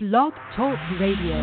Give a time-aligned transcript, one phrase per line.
[0.00, 1.34] Blog Talk Radio.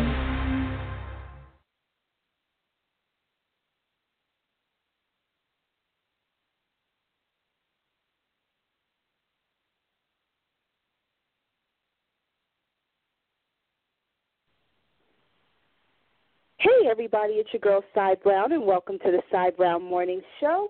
[16.56, 20.68] Hey everybody, it's your girl Sai Browne and welcome to the Sai Browne Morning Show.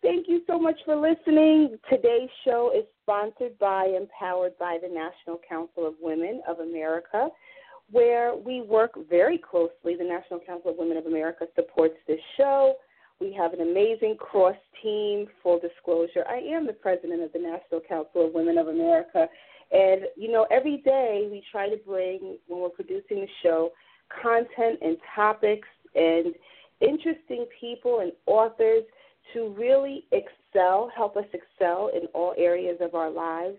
[0.00, 1.76] Thank you so much for listening.
[1.90, 7.28] Today's show is sponsored by and powered by the National Council of Women of America,
[7.90, 9.96] where we work very closely.
[9.96, 12.74] The National Council of Women of America supports this show.
[13.20, 15.26] We have an amazing cross team.
[15.42, 19.26] Full disclosure, I am the president of the National Council of Women of America.
[19.72, 23.72] And, you know, every day we try to bring, when we're producing the show,
[24.22, 26.34] content and topics and
[26.80, 28.84] interesting people and authors
[29.34, 33.56] to really excel, help us excel in all areas of our lives,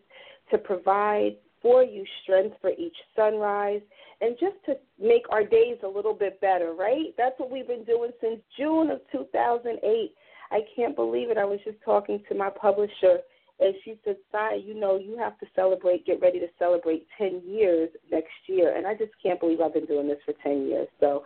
[0.51, 3.81] to provide for you strength for each sunrise,
[4.21, 7.13] and just to make our days a little bit better, right?
[7.17, 10.11] That's what we've been doing since June of 2008.
[10.51, 11.37] I can't believe it.
[11.37, 13.19] I was just talking to my publisher,
[13.59, 17.41] and she said, Sai, you know, you have to celebrate, get ready to celebrate 10
[17.45, 18.75] years next year.
[18.75, 20.87] And I just can't believe I've been doing this for 10 years.
[20.99, 21.23] So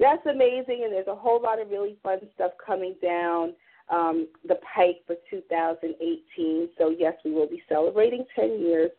[0.00, 3.52] that's amazing, and there's a whole lot of really fun stuff coming down
[3.90, 6.68] um, the pike for 2018.
[6.78, 8.90] So, yes, we will be celebrating 10 years.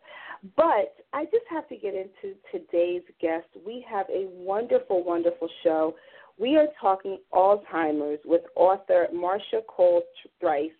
[0.56, 3.46] But I just have to get into today's guest.
[3.64, 5.94] We have a wonderful, wonderful show.
[6.38, 10.02] We are talking Alzheimer's with author Marsha Cole
[10.40, 10.70] Trice.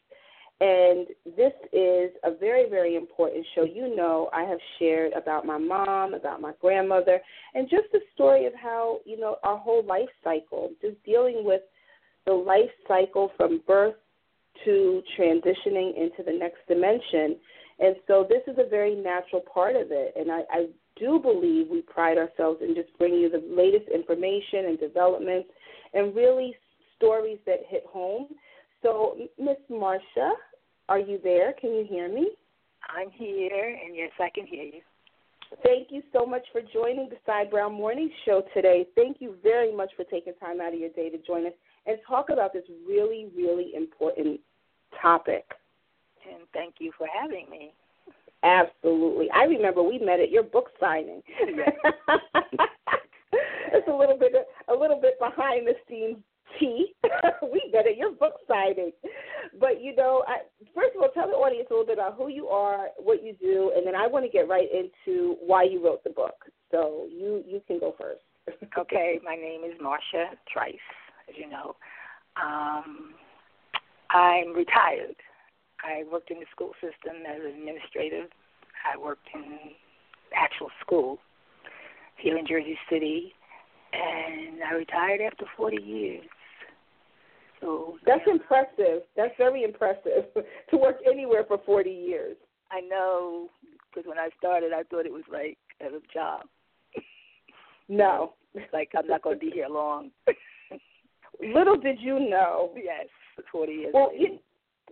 [0.60, 3.64] And this is a very, very important show.
[3.64, 7.20] You know, I have shared about my mom, about my grandmother,
[7.54, 11.60] and just the story of how, you know, our whole life cycle, just dealing with
[12.26, 13.94] the life cycle from birth
[14.64, 17.36] to transitioning into the next dimension.
[17.78, 20.14] And so this is a very natural part of it.
[20.16, 20.66] And I, I
[20.98, 25.48] do believe we pride ourselves in just bringing you the latest information and developments
[25.92, 26.54] and really
[26.96, 28.28] stories that hit home.
[28.82, 30.32] So, Miss Marsha,
[30.88, 31.52] are you there?
[31.60, 32.30] Can you hear me?
[32.88, 34.80] I'm here, and yes, I can hear you.
[35.62, 38.86] Thank you so much for joining the Sai Browne Morning Show today.
[38.94, 41.52] Thank you very much for taking time out of your day to join us
[41.86, 44.40] and talk about this really, really important
[45.00, 45.44] topic.
[46.28, 47.72] And thank you for having me.
[48.42, 49.30] Absolutely.
[49.30, 51.22] I remember we met at your book signing.
[53.72, 54.32] it's a little bit
[54.68, 56.18] a little bit behind the scenes
[56.58, 56.94] tea.
[57.42, 58.92] we met at your book signing.
[59.58, 60.38] But you know, I,
[60.74, 63.34] first of all, tell the audience a little bit about who you are, what you
[63.40, 66.44] do, and then I want to get right into why you wrote the book.
[66.70, 68.22] So you you can go first.
[68.78, 70.76] okay, my name is Marsha Trice,
[71.34, 71.76] you know.
[72.40, 73.14] Um,
[74.10, 75.16] I'm retired.
[75.82, 78.30] I worked in the school system as an administrative.
[78.84, 79.58] I worked in
[80.34, 81.18] actual school
[82.18, 83.32] here in Jersey City,
[83.92, 86.24] and I retired after 40 years.
[87.60, 88.34] So that's yeah.
[88.34, 89.02] impressive.
[89.16, 90.26] That's very impressive
[90.70, 92.36] to work anywhere for 40 years.
[92.70, 93.48] I know
[93.88, 96.42] because when I started, I thought it was like a job.
[97.88, 98.34] No,
[98.72, 100.10] like I'm not going to be here long.
[101.40, 102.72] Little did you know.
[102.76, 103.06] Yes,
[103.52, 103.90] 40 years.
[103.94, 104.38] Well, you,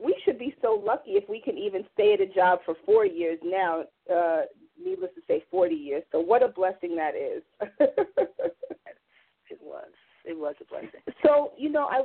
[0.03, 3.06] we should be so lucky if we can even stay at a job for four
[3.06, 3.84] years now.
[4.12, 4.43] Uh,
[4.83, 6.03] needless to say, 40 years.
[6.12, 7.43] So what a blessing that is.
[7.81, 9.88] it was.
[10.25, 11.00] It was a blessing.
[11.22, 12.03] So you know, I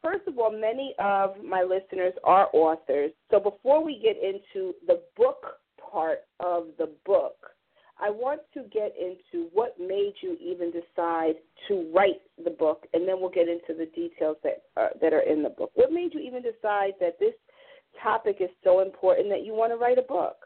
[0.00, 3.10] first of all, many of my listeners are authors.
[3.30, 5.44] So before we get into the book
[5.78, 7.36] part of the book,
[7.98, 11.36] I want to get into what made you even decide
[11.68, 15.20] to write the book, and then we'll get into the details that are, that are
[15.20, 15.70] in the book.
[15.74, 17.32] What made you even decide that this
[18.02, 20.36] topic is so important that you want to write a book?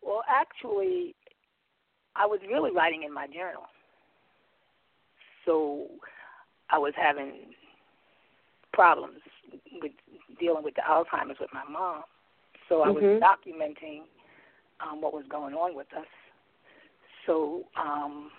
[0.00, 1.16] Well, actually,
[2.14, 3.64] I was really writing in my journal.
[5.44, 5.86] So
[6.70, 7.32] I was having
[8.72, 9.18] problems
[9.82, 9.92] with
[10.38, 12.02] dealing with the Alzheimer's with my mom.
[12.68, 13.24] So I was mm-hmm.
[13.24, 14.02] documenting
[14.80, 16.06] um, what was going on with us
[17.28, 18.30] so um,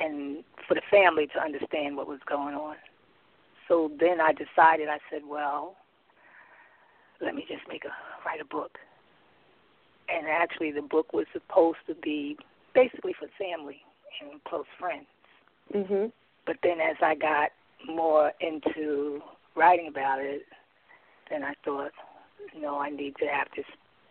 [0.00, 2.76] and for the family to understand what was going on.
[3.68, 4.88] So then I decided.
[4.88, 5.76] I said, well,
[7.22, 7.94] let me just make a
[8.26, 8.76] write a book.
[10.08, 12.36] And actually, the book was supposed to be
[12.74, 13.80] basically for family
[14.20, 15.06] and close friends.
[15.72, 16.06] hmm
[16.44, 17.50] But then, as I got
[17.86, 19.22] more into
[19.56, 20.42] writing about it,
[21.30, 21.92] then I thought,
[22.54, 23.64] no, I need to have this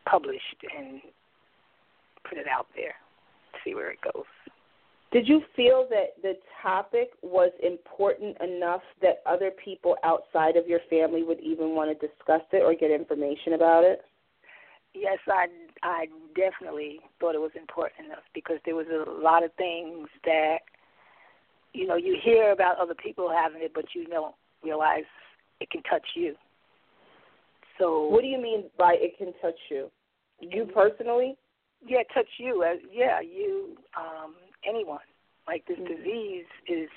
[0.05, 1.01] published and
[2.27, 2.95] put it out there
[3.63, 4.25] see where it goes.
[5.11, 10.79] Did you feel that the topic was important enough that other people outside of your
[10.89, 14.01] family would even want to discuss it or get information about it?
[14.93, 15.47] yes, I
[15.81, 16.05] I
[16.35, 20.59] definitely thought it was important enough because there was a lot of things that
[21.73, 25.03] you know you hear about other people having it, but you don't realize
[25.59, 26.35] it can touch you.
[27.79, 29.89] So what do you mean by it can touch you?
[30.39, 30.73] You mm-hmm.
[30.73, 31.35] personally?
[31.85, 32.63] Yeah, touch you.
[32.63, 33.77] Uh, yeah, you.
[33.97, 34.35] Um,
[34.67, 34.99] anyone.
[35.47, 35.95] Like this mm-hmm.
[35.95, 36.89] disease is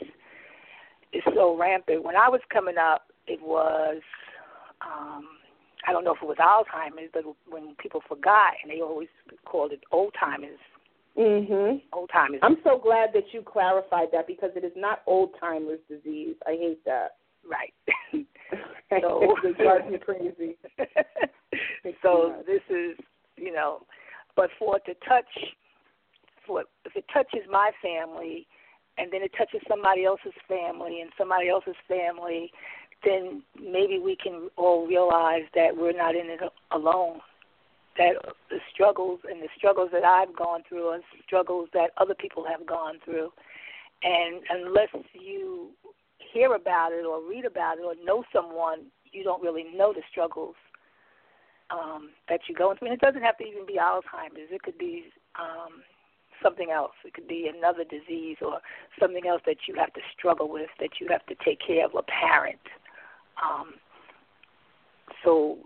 [1.12, 2.04] is so rampant.
[2.04, 4.02] When I was coming up, it was.
[4.82, 5.26] Um,
[5.86, 9.08] I don't know if it was Alzheimer's, but when people forgot, and they always
[9.44, 10.58] called it old timers.
[11.16, 11.82] Mm Mhm.
[11.92, 12.40] Old timers.
[12.42, 16.36] I'm so glad that you clarified that because it is not old timers disease.
[16.46, 17.16] I hate that.
[17.48, 17.72] Right.
[18.90, 20.58] so it drives me crazy.
[22.02, 22.98] so this is,
[23.36, 23.86] you know,
[24.36, 25.24] but for it to touch,
[26.46, 28.46] for if it touches my family,
[28.98, 32.50] and then it touches somebody else's family and somebody else's family,
[33.04, 36.40] then maybe we can all realize that we're not in it
[36.70, 37.20] alone.
[37.98, 38.16] That
[38.50, 42.66] the struggles and the struggles that I've gone through are struggles that other people have
[42.66, 43.30] gone through.
[44.02, 45.70] And unless you
[46.18, 50.02] hear about it or read about it or know someone, you don't really know the
[50.10, 50.56] struggles
[51.70, 52.88] um, that you're going through.
[52.88, 54.50] And it doesn't have to even be Alzheimer's.
[54.50, 55.04] It could be
[55.38, 55.82] um,
[56.42, 56.92] something else.
[57.04, 58.60] It could be another disease or
[59.00, 61.94] something else that you have to struggle with, that you have to take care of
[61.94, 62.60] a parent.
[63.42, 63.74] Um,
[65.24, 65.58] so,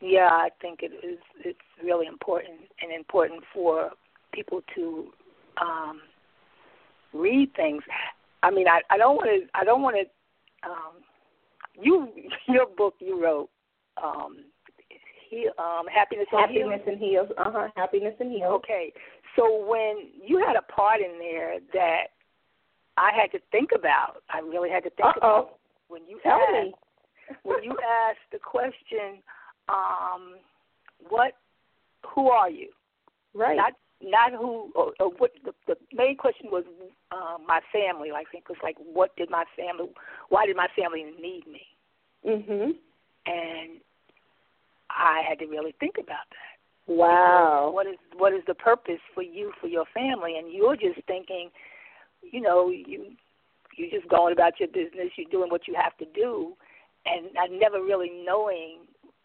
[0.00, 1.18] yeah, I think it is.
[1.44, 3.90] It's really important and important for
[4.32, 5.12] people to
[5.60, 6.00] um,
[7.12, 7.82] read things.
[8.42, 9.46] I mean, I, I don't want to.
[9.54, 10.68] I don't want to.
[10.68, 11.02] Um,
[11.80, 12.08] you,
[12.48, 13.48] your book you wrote,
[14.02, 14.44] um,
[15.58, 17.28] um, happiness, happiness and heals.
[17.38, 17.68] Uh huh.
[17.76, 18.52] Happiness and heals.
[18.64, 18.92] Okay,
[19.36, 22.08] so when you had a part in there that
[22.96, 25.16] I had to think about, I really had to think Uh-oh.
[25.18, 26.74] about when you Tell asked, me.
[27.42, 29.22] when you asked the question,
[29.68, 30.36] um,
[31.08, 31.32] what,
[32.14, 32.68] who are you?
[33.34, 33.56] Right.
[33.56, 33.72] Not
[34.02, 36.64] not who or, or what the, the main question was
[37.12, 38.10] um, my family.
[38.10, 39.92] I think was like, what did my family?
[40.30, 41.62] Why did my family need me?
[42.26, 42.70] Mhm.
[43.26, 43.80] And
[44.96, 46.92] I had to really think about that.
[46.92, 47.70] Wow.
[47.72, 50.36] What is what is the purpose for you for your family?
[50.38, 51.50] And you're just thinking,
[52.22, 53.12] you know, you
[53.76, 55.10] you're just going about your business.
[55.16, 56.54] You're doing what you have to do,
[57.06, 58.78] and I never really knowing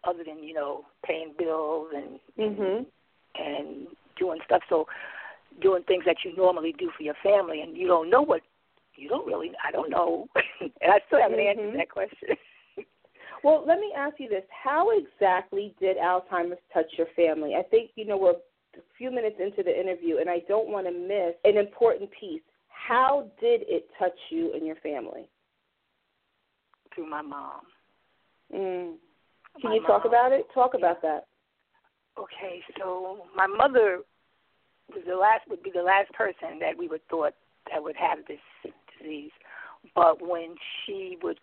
[0.04, 2.86] other than you know paying bills and Mhm.
[3.36, 4.64] and doing stuff.
[4.70, 4.88] So
[5.62, 8.42] doing things that you normally do for your family, and you don't know what
[8.96, 9.52] you don't really.
[9.64, 10.28] I don't know,
[10.62, 11.60] and I still haven't mm-hmm.
[11.60, 12.38] answered that question.
[13.46, 17.54] well, let me ask you this: How exactly did Alzheimer's touch your family?
[17.54, 20.88] I think you know we're a few minutes into the interview, and I don't want
[20.88, 22.42] to miss an important piece.
[22.70, 25.30] How did it touch you and your family?
[26.96, 27.62] Through my mom.
[28.52, 28.94] Mm.
[29.62, 30.48] Can my you talk about it?
[30.52, 31.28] Talk about that.
[32.18, 34.00] Okay, so my mother
[34.92, 37.34] was the last would be the last person that we would thought
[37.72, 39.32] that would have this disease.
[39.94, 40.56] But when
[40.86, 41.38] she would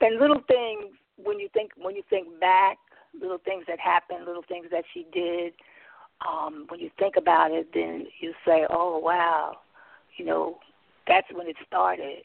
[0.00, 2.78] and little things when you think when you think back,
[3.18, 5.52] little things that happened, little things that she did,
[6.26, 9.58] um, when you think about it then you say, Oh wow,
[10.16, 10.58] you know,
[11.06, 12.18] that's when it started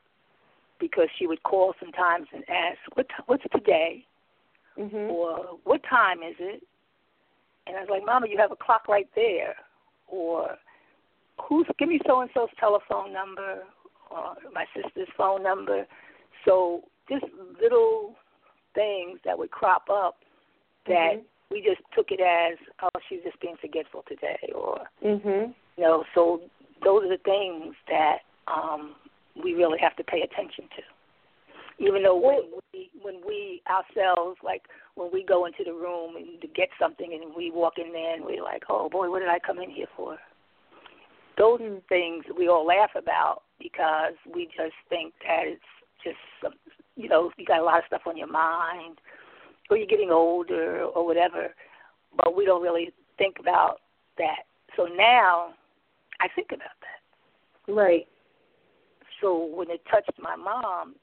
[0.80, 4.06] because she would call sometimes and ask, What t- what's today?
[4.78, 5.10] Mhm.
[5.10, 6.64] Or what time is it?
[7.68, 9.56] And I was like, Mama, you have a clock right there.
[10.08, 10.58] Or
[11.42, 13.64] who's give me so and so's telephone number
[14.10, 15.86] or my sister's phone number.
[16.46, 17.26] So just
[17.62, 18.16] little
[18.74, 20.24] things that would crop up
[20.88, 21.26] that Mhm.
[21.50, 25.54] we just took it as, oh, she's just being forgetful today or Mhm.
[25.78, 26.42] you know, so
[26.82, 28.96] those are the things that um
[29.36, 30.84] we really have to pay attention to.
[31.80, 36.42] Even though when we when we ourselves like when we go into the room and
[36.42, 39.30] to get something and we walk in there and we're like, Oh boy, what did
[39.30, 40.20] I come in here for?
[41.38, 41.84] Those Mm.
[41.88, 45.64] things we all laugh about because we just think that it's
[46.04, 46.54] just some
[46.96, 49.00] you know, you got a lot of stuff on your mind
[49.70, 51.54] or you're getting older or whatever,
[52.18, 53.80] but we don't really think about
[54.18, 54.44] that.
[54.76, 55.54] So now
[56.20, 57.72] I think about that.
[57.72, 58.08] Right.
[59.22, 60.96] So when it touched my mom,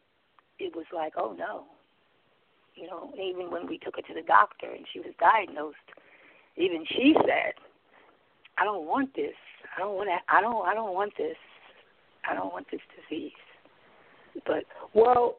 [0.59, 1.64] it was like, oh no.
[2.75, 5.76] You know, even when we took her to the doctor and she was diagnosed,
[6.57, 7.54] even she said,
[8.57, 9.35] I don't want this.
[9.76, 11.37] I don't want to, I don't I don't want this.
[12.28, 13.33] I don't want this disease.
[14.47, 14.64] But
[14.95, 15.38] Well,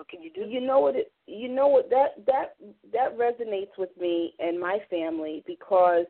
[0.00, 0.48] what can you do?
[0.48, 0.96] You know what?
[0.96, 2.56] It, you know what that that
[2.90, 6.06] that resonates with me and my family because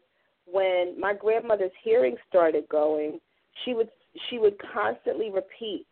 [0.46, 3.18] when my grandmother's hearing started going,
[3.64, 3.88] she would
[4.28, 5.86] she would constantly repeat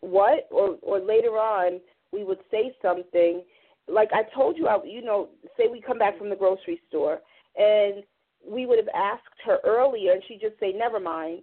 [0.00, 1.80] what or or later on
[2.14, 3.42] we would say something
[3.88, 7.18] like I told you I you know say we come back from the grocery store
[7.58, 8.04] and
[8.46, 11.42] we would have asked her earlier, and she'd just say, "Never mind."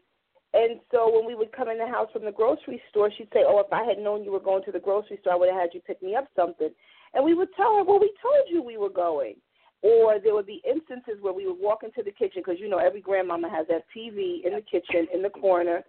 [0.53, 3.43] And so when we would come in the house from the grocery store, she'd say,
[3.47, 5.61] "Oh, if I had known you were going to the grocery store, I would have
[5.61, 6.69] had you pick me up something."
[7.13, 9.39] And we would tell her, "Well, we told you we were going."
[9.81, 12.77] Or there would be instances where we would walk into the kitchen because you know
[12.77, 15.83] every grandmama has that TV in the kitchen in the corner,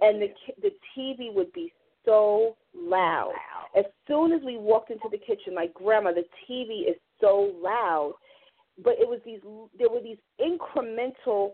[0.00, 1.72] and the the TV would be
[2.04, 3.32] so loud.
[3.74, 8.14] As soon as we walked into the kitchen, my grandma, the TV is so loud.
[8.78, 9.40] But it was these
[9.78, 11.52] there were these incremental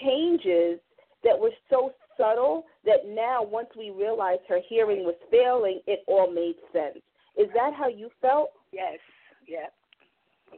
[0.00, 0.80] changes
[1.24, 6.30] that were so subtle that now once we realized her hearing was failing, it all
[6.30, 7.02] made sense.
[7.36, 8.50] Is that how you felt?
[8.72, 8.98] Yes,
[9.46, 9.66] yeah.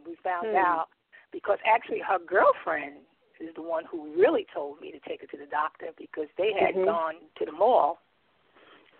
[0.04, 0.56] We found Hmm.
[0.56, 0.88] out
[1.32, 2.96] because actually her girlfriend
[3.40, 6.52] is the one who really told me to take her to the doctor because they
[6.52, 6.85] had Mhm.
[6.85, 8.00] gone to the mall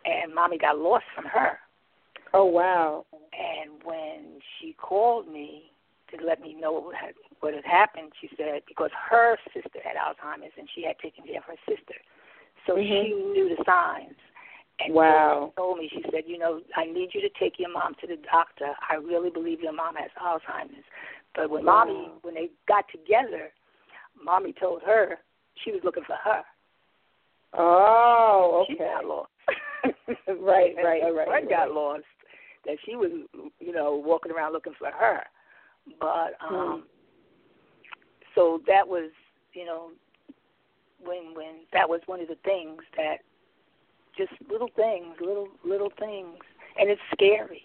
[0.05, 1.61] and mommy got lost from her.
[2.33, 3.05] Oh wow.
[3.33, 5.73] And when she called me
[6.11, 9.97] to let me know what had what had happened, she said because her sister had
[9.97, 11.95] Alzheimer's and she had taken care of her sister,
[12.67, 12.87] so Mhm.
[12.87, 14.17] she knew the signs.
[14.79, 15.47] And Wow.
[15.49, 18.07] she told me, she said, you know, I need you to take your mom to
[18.07, 18.77] the doctor.
[18.89, 20.85] I really believe your mom has Alzheimer's.
[21.35, 21.87] But when Wow.
[21.87, 23.53] mommy, when they got together,
[24.23, 25.19] mommy told her
[25.65, 26.45] she was looking for her.
[27.55, 28.85] Oh, She okay.
[28.85, 29.31] got lost.
[30.29, 31.27] right, right, her right.
[31.27, 31.49] friend right.
[31.49, 32.05] got lost.
[32.67, 33.13] That she was,
[33.61, 35.23] you know, walking around looking for her.
[36.01, 36.55] But Hmm.
[36.55, 36.85] um
[38.35, 39.11] so that was,
[39.55, 39.91] you know,
[41.03, 43.19] when when that was one of the things that
[44.17, 46.39] just little things, little little things,
[46.79, 47.63] and it's scary.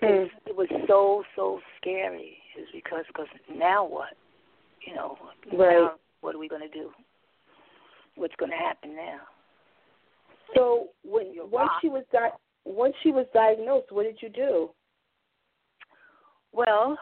[0.00, 0.06] Hmm.
[0.06, 2.38] It's, it was so so scary.
[2.58, 4.16] Is because because now what?
[4.86, 5.16] You know,
[5.52, 5.76] Right.
[5.76, 6.90] now what are we going to do?
[8.16, 9.20] What's going to happen now?
[10.54, 12.30] So when once she was di-
[12.64, 14.70] once she was diagnosed, what did you do?
[16.52, 16.98] Well,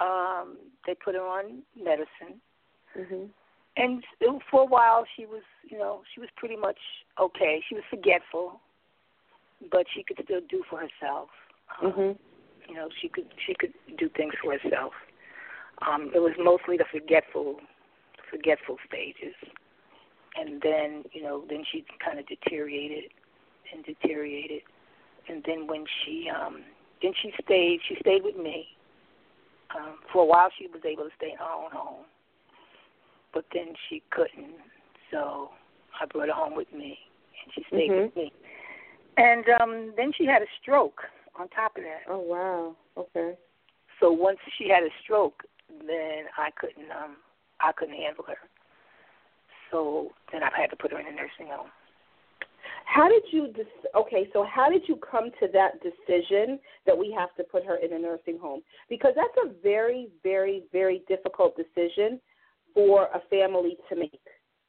[0.00, 2.40] um, they put her on medicine,
[2.96, 3.30] Mhm.
[3.76, 4.04] and
[4.50, 6.78] for a while she was, you know, she was pretty much
[7.18, 7.60] okay.
[7.68, 8.60] She was forgetful,
[9.70, 11.30] but she could still do for herself.
[11.80, 12.18] Um, Mhm.
[12.68, 14.94] You know, she could she could do things for herself.
[15.82, 17.60] Um, it was mostly the forgetful,
[18.30, 19.34] forgetful stages,
[20.36, 23.12] and then you know, then she kind of deteriorated
[23.72, 24.62] and deteriorated,
[25.28, 26.64] and then when she um,
[27.02, 28.66] then she stayed, she stayed with me.
[29.74, 32.04] Um, for a while, she was able to stay in her own home,
[33.32, 34.54] but then she couldn't,
[35.10, 35.50] so
[36.00, 36.98] I brought her home with me,
[37.42, 38.04] and she stayed Mhm.
[38.04, 38.32] with me.
[39.16, 41.02] And um, then she had a stroke
[41.36, 42.02] on top of that.
[42.08, 42.76] Oh wow.
[42.96, 43.36] Okay.
[44.00, 45.44] So once she had a stroke,
[45.86, 47.16] then I couldn't um
[47.60, 48.38] I couldn't handle her.
[49.70, 51.70] So then I had to put her in a nursing home.
[52.94, 57.10] How did you dis- okay, so how did you come to that decision that we
[57.18, 58.60] have to put her in a nursing home?
[58.88, 62.20] Because that's a very very very difficult decision
[62.72, 64.20] for a family to make.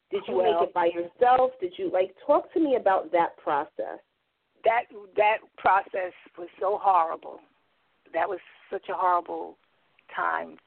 [0.09, 1.51] Did you Well- make it by yourself?
[1.59, 3.99] Did you like talk to me about that process?
[4.63, 7.39] That that process was so horrible.
[8.11, 8.39] That was
[8.71, 9.55] such a horrible
[10.09, 10.57] time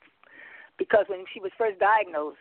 [0.76, 2.38] because when she was first diagnosed,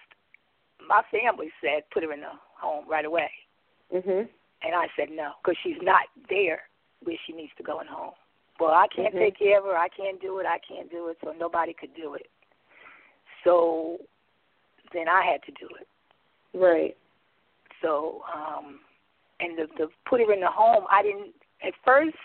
[0.80, 3.32] my family said put her in the home right away,
[3.92, 4.30] Mhm.
[4.64, 6.62] And I said no because she's not there
[7.04, 8.14] where she needs to go in home.
[8.60, 9.20] Well, I can't Mhm.
[9.20, 9.78] take care of her.
[9.78, 10.46] I can't do it.
[10.46, 11.18] I can't do it.
[11.24, 12.30] So nobody could do it.
[13.44, 14.00] So
[14.94, 15.88] then I had to do it.
[16.54, 16.98] Right.
[17.82, 18.80] So, um,
[19.40, 21.36] and the, the put her in the home, I didn't.
[21.62, 22.18] At first,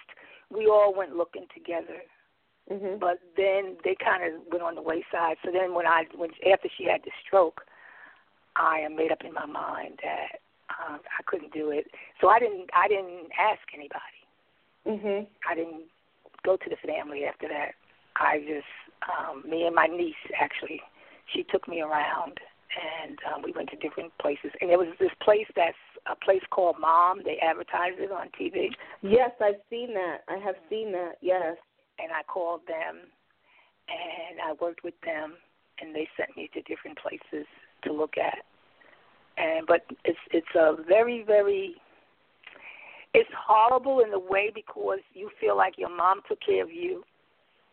[0.50, 2.02] we all went looking together,
[2.70, 2.98] Mhm.
[2.98, 5.36] but then they kind of went on the wayside.
[5.44, 7.66] So then, when I when after she had the stroke,
[8.56, 10.40] I made up in my mind that
[10.86, 11.86] um, I couldn't do it.
[12.20, 12.70] So I didn't.
[12.74, 14.20] I didn't ask anybody.
[14.86, 15.26] Mhm.
[15.48, 15.84] I didn't
[16.44, 17.72] go to the family after that.
[18.16, 18.66] I just,
[19.08, 20.80] um, me and my niece actually,
[21.32, 22.38] she took me around
[22.72, 24.50] and um, we went to different places.
[24.60, 25.76] And there was this place that's
[26.10, 27.22] a place called Mom.
[27.24, 28.70] They advertise it on TV.
[29.02, 30.24] Yes, I've seen that.
[30.28, 31.14] I have seen that.
[31.20, 31.56] Yes.
[31.98, 33.06] And I called them
[33.88, 35.34] and I worked with them
[35.80, 37.46] and they sent me to different places
[37.84, 38.44] to look at.
[39.36, 41.74] And but it's it's a very very
[43.14, 47.04] it's horrible in a way because you feel like your mom took care of you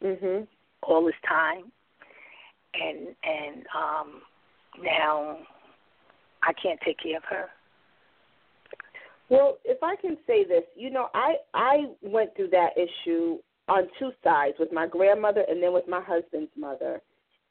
[0.01, 0.48] Mhm.
[0.84, 1.72] all this time
[2.74, 4.22] and and um
[4.82, 5.38] now
[6.44, 7.50] I can't take care of her.
[9.30, 13.88] Well, if I can say this, you know, I I went through that issue on
[14.00, 17.01] two sides with my grandmother and then with my husband's mother.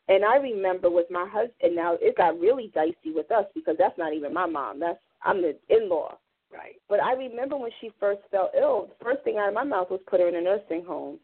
[0.09, 3.99] And I remember with my husband now it got really dicey with us because that's
[3.99, 4.81] not even my mom.
[4.81, 6.17] That's I'm the in-law.
[6.53, 6.77] Right.
[6.89, 9.91] But I remember when she first fell ill, the first thing out of my mouth
[9.91, 11.19] was put her in a nursing home.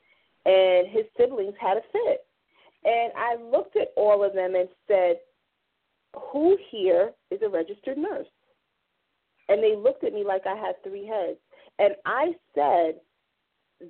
[0.45, 2.27] And his siblings had a fit.
[2.85, 5.17] And I looked at all of them and said,
[6.15, 8.27] who here is a registered nurse?
[9.49, 11.39] And they looked at me like I had three heads.
[11.79, 13.01] And I said,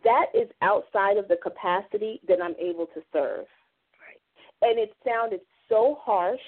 [0.04, 3.46] that is outside of the capacity that I'm able to serve.
[4.74, 5.38] And it sounded
[5.68, 6.40] so harsh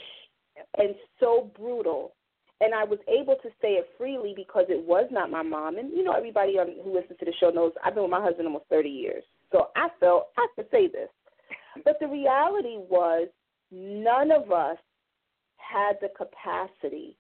[0.79, 2.13] and so brutal.
[2.61, 5.79] And I was able to say it freely because it was not my mom.
[5.79, 8.21] And you know, everybody on, who listens to the show knows I've been with my
[8.21, 9.23] husband almost 30 years.
[9.53, 11.09] So I felt I could say this.
[11.85, 13.29] But the reality was,
[13.71, 14.79] none of us
[15.57, 17.17] had the capacity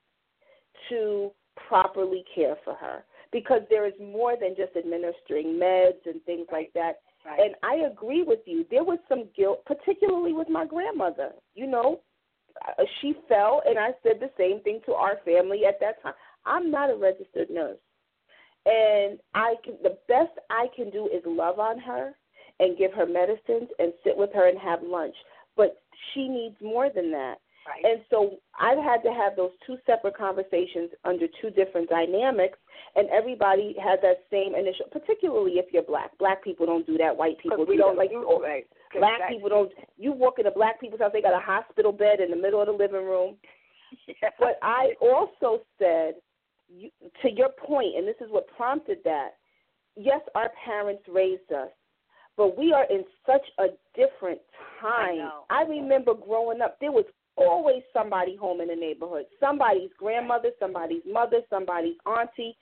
[0.88, 1.30] to
[1.68, 6.72] properly care for her because there is more than just administering meds and things like
[6.74, 7.00] that.
[7.26, 7.40] Right.
[7.40, 8.64] And I agree with you.
[8.70, 11.32] There was some guilt, particularly with my grandmother.
[11.54, 12.00] You know,
[12.66, 16.14] uh, she fell, and I said the same thing to our family at that time.
[16.44, 17.78] I'm not a registered nurse,
[18.64, 19.74] and I can.
[19.82, 22.12] The best I can do is love on her
[22.60, 25.14] and give her medicines and sit with her and have lunch.
[25.56, 27.36] But she needs more than that.
[27.66, 27.84] Right.
[27.84, 32.58] And so I've had to have those two separate conversations under two different dynamics,
[32.96, 34.86] and everybody has that same initial.
[34.90, 37.16] Particularly if you're black, black people don't do that.
[37.16, 38.66] White people we do don't like do right.
[38.98, 39.36] black Exactly.
[39.36, 39.72] people don't.
[39.98, 42.60] You walk in a black people's house, they got a hospital bed in the middle
[42.60, 43.36] of the living room.
[44.08, 44.30] Yeah.
[44.40, 46.14] But I also said,
[46.68, 46.90] you,
[47.22, 49.30] to your point, and this is what prompted that.
[49.94, 51.70] Yes, our parents raised us,
[52.36, 54.40] but we are in such a different
[54.80, 55.18] time.
[55.18, 55.44] know.
[55.50, 57.04] I remember growing up, there was
[57.36, 59.26] always somebody home in the neighborhood.
[59.38, 62.56] Somebody's grandmother, somebody's mother, somebody's auntie.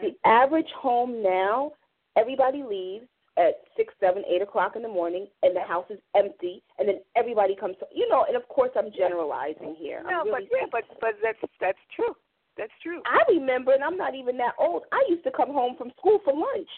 [0.00, 1.72] The average home now,
[2.16, 6.62] everybody leaves at six, seven, eight o'clock in the morning, and the house is empty,
[6.78, 7.76] and then everybody comes.
[7.80, 10.02] Home you know, and of course, I'm generalizing here.
[10.06, 12.14] No, but really yeah, but but that's that's true.
[12.56, 13.02] That's true.
[13.04, 14.84] I remember, and I'm not even that old.
[14.92, 16.70] I used to come home from school for lunch.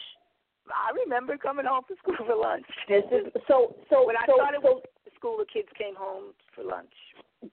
[0.67, 2.65] I remember coming home from school for lunch.
[2.89, 4.81] This is so so when I so, started so
[5.17, 6.93] school, the kids came home for lunch.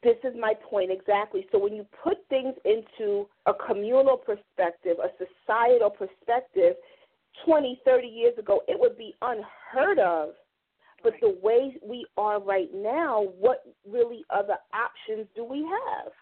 [0.03, 1.47] this is my point exactly.
[1.53, 6.75] So when you put things into a communal perspective, a societal perspective,
[7.45, 10.31] 20, 30 years ago, it would be unheard of.
[11.03, 11.21] But Right.
[11.21, 16.13] the way we are right now, what really other options do we have?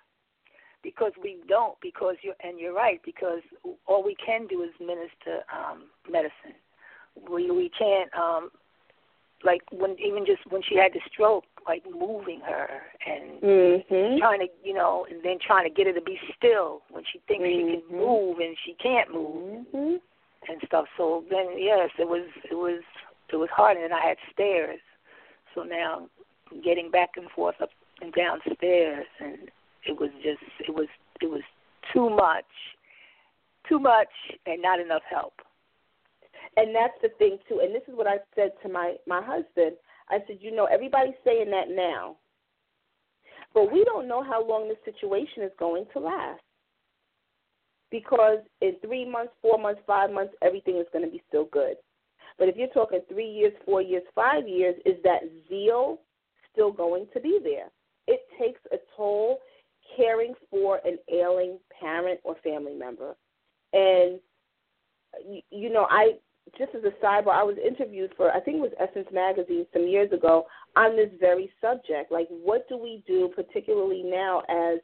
[0.83, 3.41] because we don't because you and you're right because
[3.87, 6.59] all we can do is minister um medicine
[7.31, 8.51] we we can't um
[9.45, 12.69] like when even just when she had the stroke like moving her
[13.07, 14.19] and Mhm.
[14.19, 17.19] trying to you know and then trying to get her to be still when she
[17.21, 17.89] thinks she Mhm.
[17.89, 20.01] can move and she can't move Mhm.
[20.49, 22.83] and stuff so then yes it was it was
[23.29, 24.81] it was hard and then i had stairs
[25.55, 26.09] so now
[26.63, 29.51] getting back and forth up and downstairs and
[29.85, 30.89] it was just it was
[31.21, 31.43] it was
[31.93, 32.77] too much
[33.65, 34.13] too much
[34.47, 35.41] and not enough help
[36.57, 37.61] And that's the thing too.
[37.63, 39.77] And this is what I said to my my husband.
[40.09, 42.17] I said, you know, everybody's saying that now,
[43.55, 46.43] but we don't know how long this situation is going to last.
[47.91, 51.77] Because in three months, four months, five months, everything is going to be still good.
[52.39, 56.01] But if you're talking three years, four years, five years, is that zeal
[56.53, 57.69] still going to be there?
[58.07, 59.39] It takes a toll
[59.97, 63.15] caring for an ailing parent or family member.
[63.75, 64.21] And
[65.29, 66.13] you, you know, I
[66.59, 69.87] just as a sidebar, I was interviewed for I think it was Essence magazine some
[69.87, 72.11] years ago on this very subject.
[72.11, 74.81] Like, what do we do, particularly now as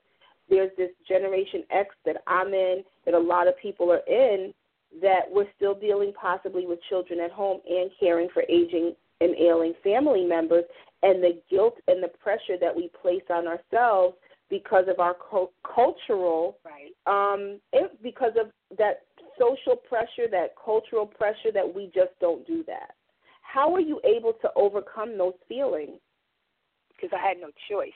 [0.49, 4.55] there's this Generation X that I'm in, that a lot of people are in,
[5.03, 9.75] that we're still dealing possibly with children at home and caring for aging and ailing
[9.83, 10.65] family members,
[11.03, 14.17] and the guilt and the pressure that we place on ourselves
[14.51, 19.03] because of our co- cultural right um, it, because of that
[19.39, 22.95] social pressure, that cultural pressure that we just don't do that.
[23.43, 25.99] How are you able to overcome those feelings?
[26.99, 27.93] because i had no choice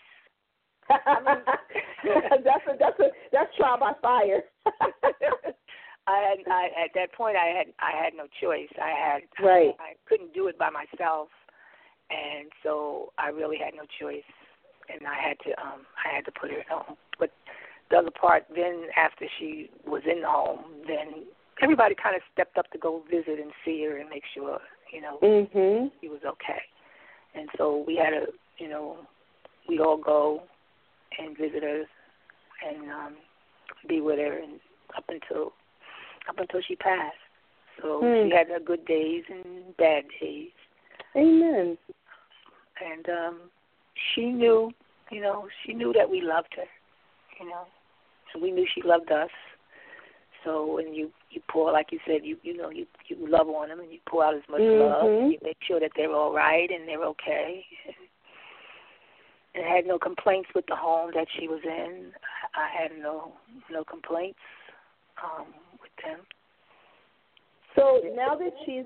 [0.88, 4.42] that's a that's a that's trial by fire.
[4.66, 8.68] I had I at that point I had I had no choice.
[8.82, 9.74] I had Right.
[9.78, 11.28] I, I couldn't do it by myself
[12.10, 14.26] and so I really had no choice
[14.90, 16.96] and I had to um I had to put at home.
[17.18, 17.30] But
[17.92, 21.24] the other part then after she was in the home, then
[21.62, 24.58] everybody kind of stepped up to go visit and see her and make sure,
[24.92, 25.90] you know, mhm.
[26.00, 26.62] he was okay.
[27.34, 28.26] And so we had to,
[28.58, 28.96] you know,
[29.68, 30.42] we'd all go
[31.18, 31.82] and visit her
[32.66, 33.16] and um
[33.88, 34.58] be with her and
[34.96, 35.52] up until
[36.28, 37.16] up until she passed.
[37.80, 38.28] So Hmm.
[38.28, 40.50] she had her good days and bad days.
[41.14, 41.76] Amen.
[42.84, 43.40] And um
[44.14, 44.72] she knew,
[45.10, 46.68] you know, she knew that we loved her,
[47.38, 47.66] you know.
[48.32, 49.30] So we knew she loved us.
[50.44, 53.68] So when you you pour, like you said, you you know you you love on
[53.68, 55.04] them and you pour out as much love.
[55.04, 55.22] Mhm.
[55.22, 57.64] And you make sure that they're all right and they're okay.
[59.54, 62.12] and had no complaints with the home that she was in.
[62.54, 63.32] I had no
[63.70, 64.38] no complaints
[65.22, 65.46] um,
[65.80, 66.20] with them.
[67.76, 68.84] So now that she's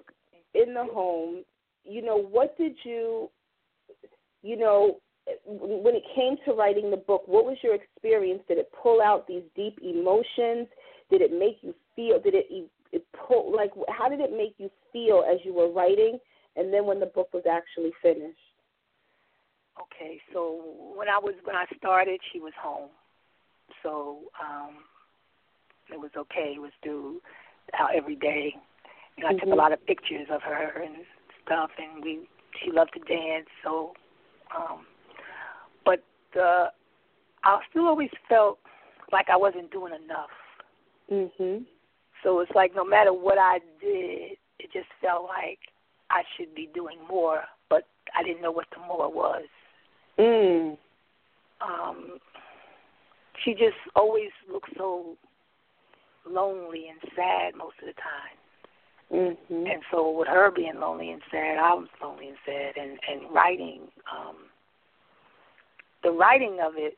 [0.54, 1.44] in the home,
[1.84, 3.30] you know, what did you,
[4.42, 4.96] you know,
[5.46, 8.42] when it came to writing the book, what was your experience?
[8.48, 10.68] Did it pull out these deep emotions?
[11.10, 12.20] Did it make you feel?
[12.20, 12.46] Did it,
[12.92, 16.18] it pull like how did it make you feel as you were writing,
[16.56, 18.38] and then when the book was actually finished?
[19.80, 22.90] Okay, so when I was when I started, she was home,
[23.82, 24.76] so um,
[25.92, 26.54] it was okay.
[26.56, 27.20] It was due
[27.78, 28.54] out every day.
[29.16, 29.44] You know, I mm-hmm.
[29.44, 31.04] took a lot of pictures of her and
[31.44, 32.28] stuff, and we
[32.62, 33.46] she loved to dance.
[33.62, 33.92] So,
[34.56, 34.86] um,
[36.36, 36.68] uh,
[37.44, 38.58] I still always felt
[39.12, 40.30] like I wasn't doing enough.
[41.10, 41.64] Mhm.
[42.22, 45.58] So it's like no matter what I did, it just felt like
[46.10, 49.44] I should be doing more, but I didn't know what the more was.
[50.18, 50.78] Mm.
[51.60, 52.18] Um,
[53.44, 55.16] she just always looked so
[56.28, 58.36] lonely and sad most of the time.
[59.12, 59.66] Mm-hmm.
[59.66, 62.76] And so with her being lonely and sad, I was lonely and sad.
[62.76, 64.36] And and writing, um,
[66.06, 66.96] the writing of it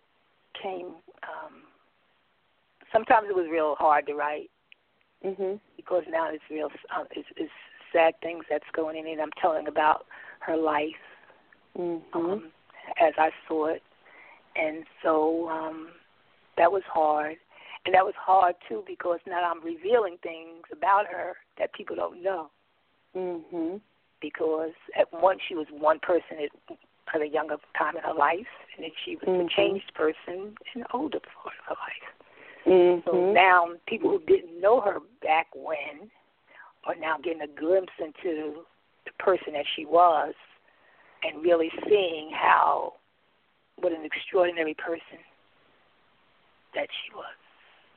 [0.63, 0.89] came.
[1.25, 1.65] Um,
[2.93, 4.51] sometimes it was real hard to write
[5.25, 5.57] mm-hmm.
[5.77, 6.69] because now it's real.
[6.95, 7.51] Uh, it's, it's
[7.91, 9.19] sad things that's going in it.
[9.21, 10.05] I'm telling about
[10.41, 11.05] her life
[11.77, 12.19] mm-hmm.
[12.19, 12.51] um,
[13.01, 13.83] as I saw it,
[14.57, 15.89] and so um,
[16.59, 17.37] that was hard.
[17.87, 22.23] And that was hard too because now I'm revealing things about her that people don't
[22.23, 22.51] know.
[23.17, 23.81] Mhm.
[24.21, 26.77] Because at one she was one person at,
[27.15, 29.47] at a younger time in her life, and then she was mm-hmm.
[29.47, 32.09] a changed person in the older part of her life.
[32.67, 33.11] Mm-hmm.
[33.11, 36.11] So now people who didn't know her back when
[36.85, 38.63] are now getting a glimpse into
[39.05, 40.35] the person that she was,
[41.23, 42.95] and really seeing how
[43.77, 45.19] what an extraordinary person
[46.75, 47.35] that she was.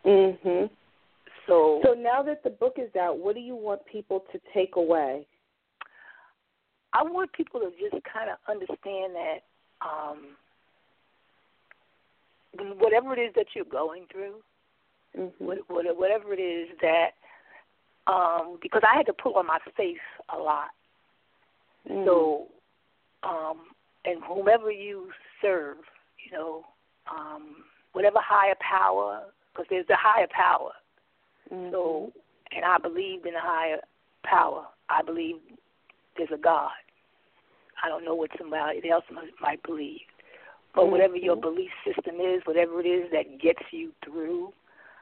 [0.05, 0.69] Mhm.
[1.47, 4.75] So So now that the book is out, what do you want people to take
[4.75, 5.25] away?
[6.93, 9.39] I want people to just kind of understand that
[9.81, 10.35] um,
[12.77, 14.35] whatever it is that you're going through,
[15.17, 15.43] mm-hmm.
[15.43, 17.11] what, what, whatever it is that,
[18.07, 19.97] um, because I had to put on my faith
[20.35, 20.69] a lot.
[21.89, 22.05] Mm-hmm.
[22.05, 22.47] So,
[23.23, 23.59] um,
[24.05, 25.09] and whomever you
[25.41, 25.77] serve,
[26.25, 26.63] you know,
[27.09, 29.21] um, whatever higher power,
[29.53, 30.71] because there's the higher power.
[31.53, 31.71] Mm-hmm.
[31.71, 32.11] So,
[32.55, 33.77] and I believed in a higher
[34.23, 34.65] power.
[34.89, 35.35] I believe
[36.21, 36.69] there's a God.
[37.83, 39.05] I don't know what somebody else
[39.41, 40.01] might believe,
[40.75, 40.91] but mm-hmm.
[40.91, 44.53] whatever your belief system is, whatever it is that gets you through,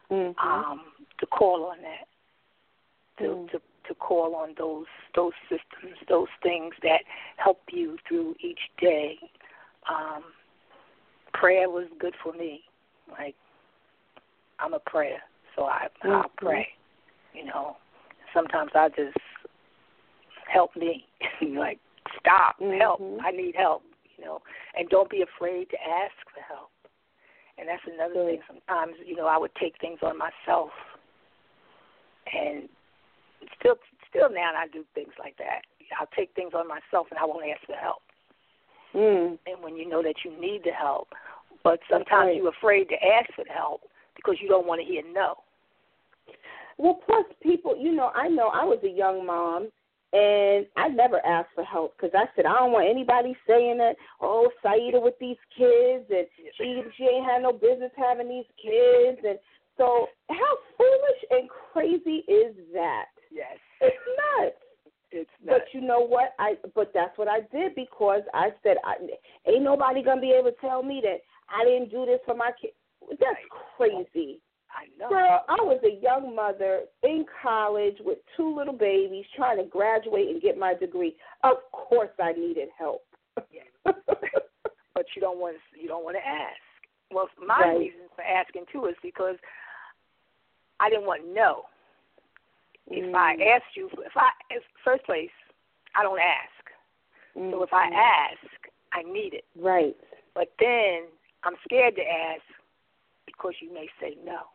[0.10, 0.40] mm-hmm.
[0.40, 0.82] um,
[1.20, 3.52] to call on that, to mm.
[3.52, 7.02] to to call on those those systems, those things that
[7.36, 9.18] help you through each day.
[9.90, 10.24] Um,
[11.34, 12.62] prayer was good for me.
[13.12, 13.36] Like
[14.60, 15.20] I'm a prayer,
[15.58, 16.12] so I mm-hmm.
[16.12, 16.68] I pray.
[17.34, 17.76] You know,
[18.34, 19.18] sometimes I just
[20.52, 21.06] help me,
[21.56, 21.80] like
[22.20, 22.80] stop, mm-hmm.
[22.80, 23.02] help.
[23.24, 23.84] I need help.
[24.18, 24.42] You know,
[24.76, 26.72] and don't be afraid to ask for help.
[27.58, 28.28] And that's another Good.
[28.28, 28.42] thing.
[28.48, 30.72] Sometimes, you know, I would take things on myself,
[32.28, 32.68] and
[33.60, 33.76] still,
[34.10, 35.64] still now I do things like that.
[36.00, 38.04] I'll take things on myself, and I won't ask for help.
[38.94, 39.38] Mm.
[39.46, 41.10] And when you know that you need the help,
[41.64, 42.36] but sometimes right.
[42.36, 43.82] you're afraid to ask for the help
[44.16, 45.36] because you don't want to hear no.
[46.78, 49.70] Well, plus people, you know, I know I was a young mom,
[50.12, 53.96] and I never asked for help because I said I don't want anybody saying that.
[54.22, 56.26] Oh, Saideh with these kids, and
[56.58, 59.38] she she ain't had no business having these kids, and
[59.78, 63.06] so how foolish and crazy is that?
[63.32, 63.96] Yes, it's
[64.40, 64.56] nuts.
[65.12, 65.62] It's nuts.
[65.62, 66.34] But you know what?
[66.40, 68.96] I but that's what I did because I said I,
[69.48, 72.52] ain't nobody gonna be able to tell me that I didn't do this for my
[72.60, 72.72] kid.
[73.12, 73.40] That's
[73.78, 74.42] crazy.
[74.72, 75.10] I know.
[75.10, 80.30] Girl, I was a young mother in college with two little babies trying to graduate
[80.30, 81.16] and get my degree.
[81.44, 83.04] Of course I needed help.
[83.52, 83.64] Yeah.
[83.86, 86.60] but you don't want to, you don't want to ask.
[87.12, 87.78] Well, my Right.
[87.80, 89.36] reason for asking too is because
[90.80, 91.66] I didn't want no.
[92.88, 93.48] If I Mm.
[93.56, 95.32] asked you, if I, if, first place,
[95.96, 96.72] I don't ask.
[97.34, 97.94] So if I Mhm.
[97.94, 99.46] ask, I need it.
[99.56, 99.96] Right.
[100.34, 101.08] But then
[101.44, 102.44] I'm scared to ask
[103.26, 104.48] because you may say no.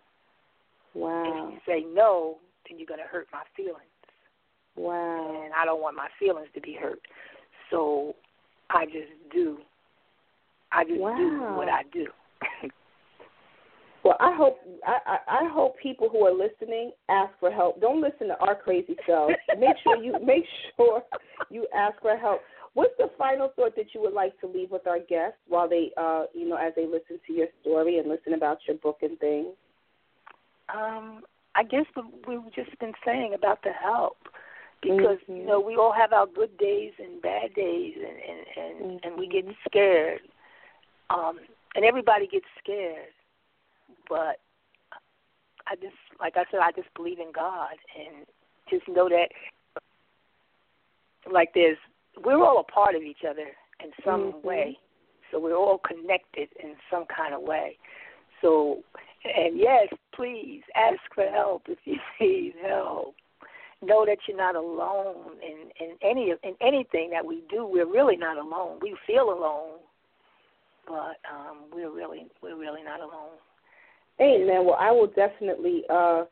[0.94, 1.48] Wow.
[1.48, 3.78] If you say no, then you're going to hurt my feelings.
[4.76, 5.42] Wow.
[5.44, 7.00] And I don't want my feelings to be hurt.
[7.70, 8.14] So
[8.70, 9.58] I just do.
[10.72, 12.06] I just do what I do.
[14.04, 17.80] Well, I hope I, I I hope people who are listening ask for help.
[17.80, 19.34] Don't listen to our crazy selves.
[19.58, 20.44] make sure you make
[20.76, 21.02] sure
[21.48, 22.42] you ask for help.
[22.74, 25.90] what's the final thought that you would like to leave with our guests while they,
[25.96, 29.18] uh, you know, as they listen to your story and listen about your book and
[29.20, 29.54] things?
[30.72, 31.22] Um,
[31.54, 34.16] I guess what we've just been saying about the help
[34.84, 35.36] because mm-hmm.
[35.36, 39.08] you know we all have our good days and bad days and and and, mm-hmm.
[39.08, 40.20] and we get scared
[41.10, 41.38] um
[41.74, 43.12] and everybody gets scared
[44.08, 44.40] but
[45.66, 48.26] i just like i said i just believe in god and
[48.68, 49.28] just know that
[51.32, 51.78] like there's
[52.24, 53.46] we're all a part of each other
[53.82, 54.46] in some mm-hmm.
[54.46, 54.78] way
[55.30, 57.78] so we're all connected in some kind of way
[58.44, 58.78] so
[59.24, 63.14] and yes please ask for help if you need help
[63.86, 67.66] know that you're not alone in in any in anything that we do.
[67.66, 68.78] We're really not alone.
[68.82, 69.78] We feel alone,
[70.86, 73.36] but um, we're really we're really not alone.
[74.20, 74.64] Amen.
[74.64, 76.24] Well, I will definitely uh,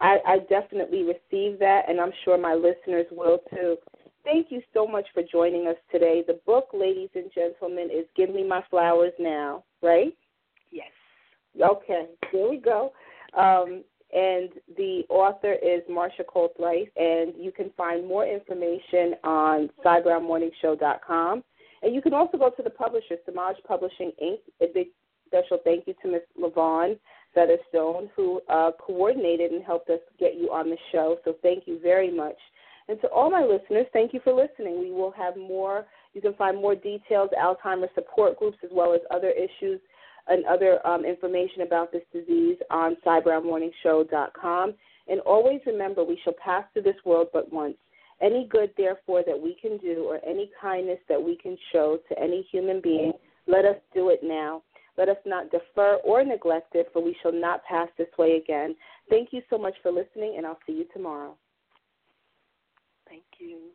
[0.00, 3.76] I, I definitely receive that, and I'm sure my listeners will too.
[4.22, 6.22] Thank you so much for joining us today.
[6.26, 10.14] The book, ladies and gentlemen, is "Give Me My Flowers Now." Right?
[11.60, 12.06] Okay.
[12.30, 12.92] Here we go.
[13.36, 21.44] Um, and the author is Marsha Cole-Trice, and you can find more information on SaiBrowneMorningShow.com.
[21.82, 24.38] And you can also go to the publisher, Samaj Publishing Inc.
[24.60, 24.88] A big
[25.26, 26.22] special thank you to Ms.
[26.38, 26.98] Levon
[27.34, 31.18] Featherstone, who uh, coordinated and helped us get you on the show.
[31.24, 32.36] So thank you very much.
[32.88, 34.80] And to all my listeners, thank you for listening.
[34.80, 35.86] We will have more.
[36.12, 39.80] You can find more details, Alzheimer's support groups, as well as other issues
[40.30, 44.74] and other um, information about this disease on SaiBrowneMorningShow.com.
[45.08, 47.76] And always remember, we shall pass through this world but once.
[48.22, 52.18] Any good, therefore, that we can do or any kindness that we can show to
[52.18, 53.12] any human being,
[53.46, 54.62] let us do it now.
[54.96, 58.76] Let us not defer or neglect it, for we shall not pass this way again.
[59.08, 61.36] Thank you so much for listening, and I'll see you tomorrow.
[63.08, 63.70] Thank you.